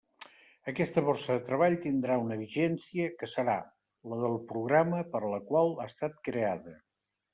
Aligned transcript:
Aquesta 0.69 1.01
borsa 1.09 1.35
de 1.39 1.43
treball 1.49 1.75
tindrà 1.83 2.15
una 2.23 2.37
vigència 2.39 3.11
que 3.19 3.29
serà 3.35 3.59
la 4.15 4.19
del 4.25 4.41
programa 4.53 5.03
per 5.13 5.23
la 5.35 5.41
qual 5.51 5.71
ha 5.77 5.87
estat 5.93 6.17
creada. 6.31 6.79